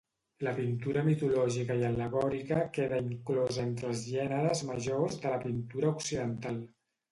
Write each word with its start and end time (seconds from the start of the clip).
La 0.45 0.51
pintura 0.59 1.03
mitològica 1.07 1.75
i 1.81 1.85
al·legòrica 1.89 2.63
queda 2.79 2.99
inclosa 3.11 3.67
entre 3.67 3.93
els 3.93 4.03
gèneres 4.15 4.67
majors 4.73 5.21
de 5.27 5.37
la 5.37 5.45
pintura 5.47 5.95
occidental. 6.01 6.61